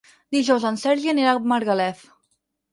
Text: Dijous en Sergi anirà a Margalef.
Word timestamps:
Dijous 0.35 0.65
en 0.69 0.79
Sergi 0.85 1.13
anirà 1.13 1.37
a 1.41 1.45
Margalef. 1.53 2.05